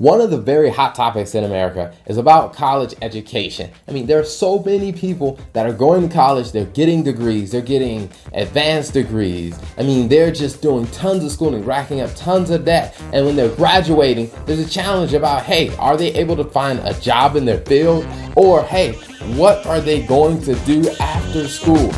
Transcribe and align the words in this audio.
One 0.00 0.22
of 0.22 0.30
the 0.30 0.38
very 0.38 0.70
hot 0.70 0.94
topics 0.94 1.34
in 1.34 1.44
America 1.44 1.92
is 2.06 2.16
about 2.16 2.54
college 2.54 2.94
education. 3.02 3.70
I 3.86 3.92
mean, 3.92 4.06
there 4.06 4.18
are 4.18 4.24
so 4.24 4.58
many 4.58 4.92
people 4.92 5.38
that 5.52 5.66
are 5.66 5.74
going 5.74 6.08
to 6.08 6.14
college, 6.14 6.52
they're 6.52 6.64
getting 6.64 7.02
degrees, 7.02 7.52
they're 7.52 7.60
getting 7.60 8.08
advanced 8.32 8.94
degrees. 8.94 9.60
I 9.76 9.82
mean, 9.82 10.08
they're 10.08 10.32
just 10.32 10.62
doing 10.62 10.86
tons 10.86 11.22
of 11.22 11.30
schooling, 11.30 11.66
racking 11.66 12.00
up 12.00 12.14
tons 12.16 12.48
of 12.48 12.64
debt. 12.64 12.98
And 13.12 13.26
when 13.26 13.36
they're 13.36 13.54
graduating, 13.54 14.30
there's 14.46 14.60
a 14.60 14.70
challenge 14.70 15.12
about 15.12 15.42
hey, 15.42 15.76
are 15.76 15.98
they 15.98 16.14
able 16.14 16.36
to 16.36 16.44
find 16.44 16.78
a 16.78 16.98
job 16.98 17.36
in 17.36 17.44
their 17.44 17.60
field? 17.66 18.06
Or 18.36 18.62
hey, 18.62 18.92
what 19.36 19.66
are 19.66 19.82
they 19.82 20.06
going 20.06 20.40
to 20.44 20.54
do 20.60 20.88
after 20.98 21.46
school? 21.46 21.92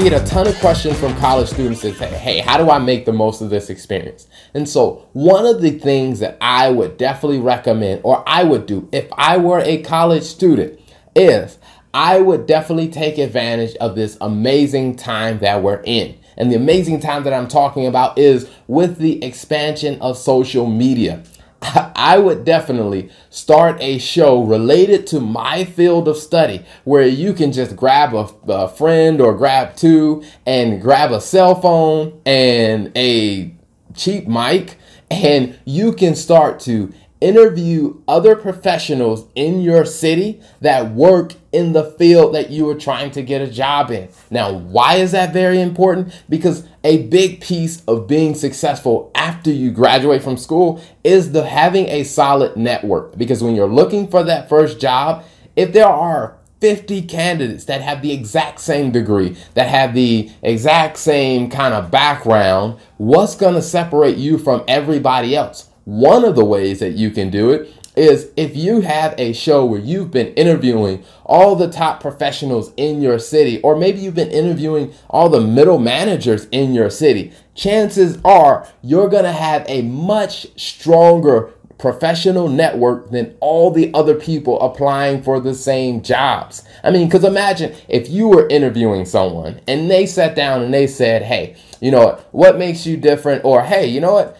I 0.00 0.02
get 0.02 0.22
a 0.22 0.24
ton 0.24 0.46
of 0.46 0.58
questions 0.60 0.98
from 0.98 1.14
college 1.18 1.50
students 1.50 1.82
that 1.82 1.94
say, 1.98 2.08
hey, 2.08 2.38
how 2.38 2.56
do 2.56 2.70
I 2.70 2.78
make 2.78 3.04
the 3.04 3.12
most 3.12 3.42
of 3.42 3.50
this 3.50 3.68
experience? 3.68 4.28
And 4.54 4.66
so, 4.66 5.06
one 5.12 5.44
of 5.44 5.60
the 5.60 5.72
things 5.72 6.20
that 6.20 6.38
I 6.40 6.70
would 6.70 6.96
definitely 6.96 7.40
recommend, 7.40 8.00
or 8.02 8.26
I 8.26 8.44
would 8.44 8.64
do 8.64 8.88
if 8.92 9.10
I 9.12 9.36
were 9.36 9.58
a 9.58 9.82
college 9.82 10.22
student, 10.22 10.80
is 11.14 11.58
I 11.92 12.18
would 12.18 12.46
definitely 12.46 12.88
take 12.88 13.18
advantage 13.18 13.76
of 13.76 13.94
this 13.94 14.16
amazing 14.22 14.96
time 14.96 15.40
that 15.40 15.62
we're 15.62 15.82
in. 15.84 16.18
And 16.38 16.50
the 16.50 16.56
amazing 16.56 17.00
time 17.00 17.24
that 17.24 17.34
I'm 17.34 17.46
talking 17.46 17.86
about 17.86 18.16
is 18.18 18.48
with 18.68 18.96
the 18.96 19.22
expansion 19.22 20.00
of 20.00 20.16
social 20.16 20.66
media. 20.66 21.22
I 21.94 22.18
would 22.18 22.44
definitely 22.44 23.10
start 23.28 23.76
a 23.80 23.98
show 23.98 24.42
related 24.42 25.06
to 25.08 25.20
my 25.20 25.64
field 25.64 26.08
of 26.08 26.16
study 26.16 26.64
where 26.84 27.06
you 27.06 27.34
can 27.34 27.52
just 27.52 27.76
grab 27.76 28.14
a, 28.14 28.30
a, 28.48 28.68
friend 28.68 29.20
or 29.20 29.34
grab 29.34 29.76
two 29.76 30.22
and 30.46 30.80
grab 30.80 31.12
a 31.12 31.20
cell 31.20 31.60
phone 31.60 32.20
and 32.24 32.90
a 32.96 33.54
cheap 33.94 34.26
mic 34.26 34.78
and 35.10 35.58
you 35.64 35.92
can 35.92 36.14
start 36.14 36.60
to 36.60 36.92
interview 37.20 38.00
other 38.08 38.34
professionals 38.34 39.26
in 39.34 39.60
your 39.60 39.84
city 39.84 40.40
that 40.60 40.92
work 40.92 41.34
in 41.52 41.72
the 41.72 41.84
field 41.84 42.34
that 42.34 42.50
you 42.50 42.68
are 42.68 42.74
trying 42.74 43.10
to 43.10 43.22
get 43.22 43.42
a 43.42 43.50
job 43.50 43.90
in. 43.90 44.08
Now, 44.30 44.52
why 44.52 44.96
is 44.96 45.12
that 45.12 45.32
very 45.32 45.60
important? 45.60 46.12
Because 46.28 46.66
a 46.82 47.06
big 47.08 47.40
piece 47.40 47.82
of 47.84 48.06
being 48.06 48.34
successful 48.34 49.10
after 49.14 49.50
you 49.50 49.70
graduate 49.70 50.22
from 50.22 50.36
school 50.36 50.82
is 51.04 51.32
the 51.32 51.46
having 51.46 51.86
a 51.88 52.04
solid 52.04 52.56
network. 52.56 53.18
Because 53.18 53.42
when 53.42 53.54
you're 53.54 53.68
looking 53.68 54.08
for 54.08 54.22
that 54.24 54.48
first 54.48 54.80
job, 54.80 55.24
if 55.56 55.72
there 55.72 55.88
are 55.88 56.38
50 56.60 57.02
candidates 57.02 57.64
that 57.64 57.80
have 57.80 58.02
the 58.02 58.12
exact 58.12 58.60
same 58.60 58.90
degree, 58.90 59.36
that 59.54 59.68
have 59.68 59.94
the 59.94 60.30
exact 60.42 60.98
same 60.98 61.50
kind 61.50 61.74
of 61.74 61.90
background, 61.90 62.78
what's 62.98 63.34
going 63.34 63.54
to 63.54 63.62
separate 63.62 64.18
you 64.18 64.38
from 64.38 64.62
everybody 64.68 65.34
else? 65.34 65.69
One 65.84 66.24
of 66.24 66.36
the 66.36 66.44
ways 66.44 66.80
that 66.80 66.92
you 66.92 67.10
can 67.10 67.30
do 67.30 67.50
it 67.50 67.74
is 67.96 68.30
if 68.36 68.56
you 68.56 68.82
have 68.82 69.14
a 69.18 69.32
show 69.32 69.64
where 69.64 69.80
you've 69.80 70.10
been 70.10 70.32
interviewing 70.34 71.04
all 71.24 71.56
the 71.56 71.70
top 71.70 72.00
professionals 72.00 72.72
in 72.76 73.02
your 73.02 73.18
city, 73.18 73.60
or 73.62 73.76
maybe 73.76 73.98
you've 73.98 74.14
been 74.14 74.30
interviewing 74.30 74.92
all 75.08 75.28
the 75.28 75.40
middle 75.40 75.78
managers 75.78 76.46
in 76.52 76.72
your 76.72 76.90
city, 76.90 77.32
chances 77.54 78.18
are 78.24 78.68
you're 78.82 79.10
to 79.10 79.32
have 79.32 79.64
a 79.68 79.82
much 79.82 80.46
stronger 80.58 81.52
professional 81.80 82.46
network 82.46 83.10
than 83.10 83.34
all 83.40 83.70
the 83.70 83.92
other 83.94 84.14
people 84.14 84.60
applying 84.60 85.22
for 85.22 85.40
the 85.40 85.54
same 85.54 86.02
jobs. 86.02 86.62
I 86.84 86.90
mean, 86.90 87.08
because 87.08 87.24
imagine 87.24 87.74
if 87.88 88.08
you 88.08 88.28
were 88.28 88.46
interviewing 88.48 89.06
someone 89.06 89.60
and 89.66 89.90
they 89.90 90.06
sat 90.06 90.36
down 90.36 90.62
and 90.62 90.72
they 90.72 90.86
said, 90.86 91.22
hey, 91.22 91.56
you 91.80 91.90
know 91.90 92.04
what, 92.04 92.28
what 92.32 92.58
makes 92.58 92.86
you 92.86 92.98
different? 92.98 93.44
Or 93.44 93.62
hey, 93.62 93.86
you 93.86 94.00
know 94.00 94.12
what, 94.12 94.36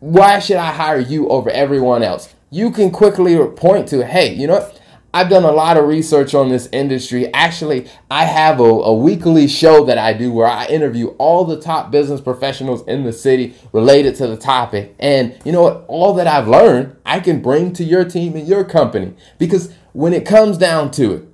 why 0.00 0.38
should 0.38 0.56
I 0.56 0.72
hire 0.72 1.00
you 1.00 1.28
over 1.28 1.50
everyone 1.50 2.02
else? 2.02 2.34
You 2.50 2.70
can 2.70 2.90
quickly 2.90 3.36
point 3.56 3.88
to, 3.88 4.06
hey, 4.06 4.34
you 4.34 4.46
know 4.46 4.54
what? 4.54 4.80
I've 5.12 5.30
done 5.30 5.44
a 5.44 5.52
lot 5.52 5.78
of 5.78 5.86
research 5.86 6.34
on 6.34 6.50
this 6.50 6.68
industry. 6.70 7.32
Actually, 7.32 7.88
I 8.10 8.24
have 8.26 8.60
a, 8.60 8.62
a, 8.62 8.94
weekly 8.94 9.48
show 9.48 9.84
that 9.86 9.96
I 9.96 10.12
do 10.12 10.30
where 10.30 10.46
I 10.46 10.66
interview 10.66 11.08
all 11.18 11.46
the 11.46 11.58
top 11.58 11.90
business 11.90 12.20
professionals 12.20 12.86
in 12.86 13.04
the 13.04 13.12
city 13.12 13.54
related 13.72 14.16
to 14.16 14.26
the 14.26 14.36
topic. 14.36 14.94
And 14.98 15.36
you 15.46 15.52
know 15.52 15.62
what? 15.62 15.84
All 15.88 16.12
that 16.14 16.26
I've 16.26 16.46
learned, 16.46 16.94
I 17.06 17.20
can 17.20 17.40
bring 17.40 17.72
to 17.74 17.84
your 17.84 18.04
team 18.04 18.36
and 18.36 18.46
your 18.46 18.64
company. 18.64 19.14
Because 19.38 19.72
when 19.92 20.12
it 20.12 20.26
comes 20.26 20.58
down 20.58 20.90
to 20.92 21.14
it, 21.14 21.24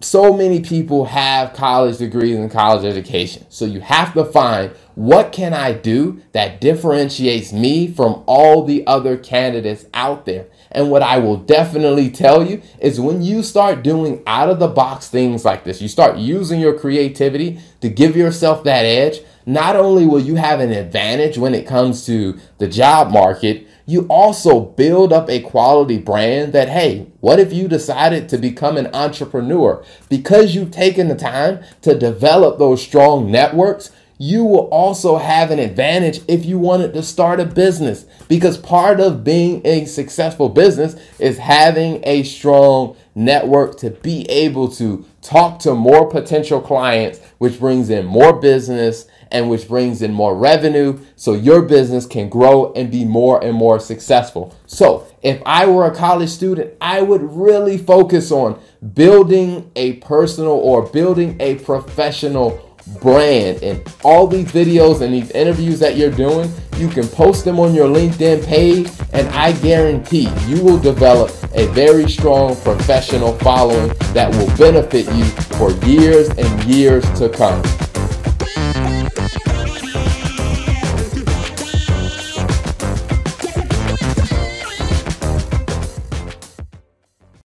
so 0.00 0.34
many 0.34 0.60
people 0.60 1.06
have 1.06 1.54
college 1.54 1.98
degrees 1.98 2.36
and 2.36 2.50
college 2.50 2.84
education. 2.84 3.46
So 3.48 3.64
you 3.64 3.80
have 3.80 4.12
to 4.14 4.24
find 4.24 4.72
what 4.94 5.32
can 5.32 5.54
I 5.54 5.72
do 5.72 6.20
that 6.32 6.60
differentiates 6.60 7.52
me 7.52 7.88
from 7.88 8.22
all 8.26 8.64
the 8.64 8.86
other 8.86 9.16
candidates 9.16 9.86
out 9.94 10.26
there. 10.26 10.46
And 10.70 10.90
what 10.90 11.02
I 11.02 11.18
will 11.18 11.36
definitely 11.36 12.10
tell 12.10 12.46
you 12.46 12.62
is 12.80 13.00
when 13.00 13.22
you 13.22 13.42
start 13.42 13.82
doing 13.82 14.22
out 14.26 14.50
of 14.50 14.58
the 14.58 14.68
box 14.68 15.08
things 15.08 15.44
like 15.44 15.64
this, 15.64 15.80
you 15.80 15.88
start 15.88 16.18
using 16.18 16.60
your 16.60 16.78
creativity 16.78 17.60
to 17.80 17.88
give 17.88 18.16
yourself 18.16 18.64
that 18.64 18.84
edge, 18.84 19.20
not 19.46 19.76
only 19.76 20.06
will 20.06 20.20
you 20.20 20.36
have 20.36 20.60
an 20.60 20.70
advantage 20.70 21.38
when 21.38 21.54
it 21.54 21.66
comes 21.66 22.06
to 22.06 22.38
the 22.58 22.68
job 22.68 23.10
market, 23.10 23.66
you 23.86 24.06
also 24.08 24.60
build 24.60 25.12
up 25.12 25.28
a 25.28 25.40
quality 25.40 25.98
brand 25.98 26.52
that, 26.52 26.68
hey, 26.68 27.06
what 27.20 27.38
if 27.38 27.52
you 27.52 27.68
decided 27.68 28.28
to 28.28 28.38
become 28.38 28.76
an 28.76 28.88
entrepreneur? 28.94 29.84
Because 30.08 30.54
you've 30.54 30.70
taken 30.70 31.08
the 31.08 31.14
time 31.14 31.62
to 31.82 31.98
develop 31.98 32.58
those 32.58 32.82
strong 32.82 33.30
networks, 33.30 33.90
you 34.16 34.44
will 34.44 34.68
also 34.68 35.18
have 35.18 35.50
an 35.50 35.58
advantage 35.58 36.20
if 36.28 36.46
you 36.46 36.58
wanted 36.58 36.94
to 36.94 37.02
start 37.02 37.40
a 37.40 37.44
business. 37.44 38.06
Because 38.28 38.56
part 38.56 39.00
of 39.00 39.24
being 39.24 39.60
a 39.66 39.84
successful 39.84 40.48
business 40.48 40.96
is 41.18 41.38
having 41.38 42.00
a 42.04 42.22
strong 42.22 42.96
network 43.14 43.78
to 43.78 43.90
be 43.90 44.28
able 44.30 44.68
to 44.72 45.04
talk 45.22 45.58
to 45.60 45.74
more 45.74 46.08
potential 46.08 46.60
clients, 46.60 47.20
which 47.38 47.58
brings 47.58 47.90
in 47.90 48.04
more 48.06 48.32
business 48.32 49.06
and 49.30 49.48
which 49.50 49.66
brings 49.68 50.02
in 50.02 50.12
more 50.12 50.36
revenue 50.36 50.98
so 51.16 51.32
your 51.32 51.62
business 51.62 52.06
can 52.06 52.28
grow 52.28 52.72
and 52.74 52.90
be 52.90 53.04
more 53.04 53.42
and 53.42 53.54
more 53.54 53.80
successful. 53.80 54.54
So, 54.66 55.06
if 55.22 55.40
I 55.46 55.66
were 55.66 55.86
a 55.86 55.94
college 55.94 56.30
student, 56.30 56.74
I 56.80 57.02
would 57.02 57.22
really 57.22 57.78
focus 57.78 58.30
on 58.30 58.60
building 58.94 59.70
a 59.74 59.94
personal 59.94 60.52
or 60.52 60.86
building 60.86 61.36
a 61.40 61.56
professional 61.56 62.73
brand. 63.00 63.62
And 63.62 63.82
all 64.02 64.26
these 64.26 64.50
videos 64.52 65.00
and 65.00 65.12
these 65.12 65.30
interviews 65.30 65.78
that 65.80 65.96
you're 65.96 66.10
doing 66.10 66.52
you 66.78 66.88
can 66.88 67.06
post 67.06 67.44
them 67.44 67.60
on 67.60 67.72
your 67.72 67.88
linkedin 67.88 68.44
page 68.44 68.90
and 69.12 69.28
i 69.28 69.52
guarantee 69.60 70.28
you 70.46 70.62
will 70.62 70.78
develop 70.78 71.30
a 71.54 71.66
very 71.68 72.08
strong 72.08 72.56
professional 72.62 73.32
following 73.38 73.88
that 74.12 74.28
will 74.34 74.56
benefit 74.56 75.06
you 75.14 75.24
for 75.56 75.70
years 75.86 76.28
and 76.30 76.64
years 76.64 77.04
to 77.18 77.28
come 77.28 77.62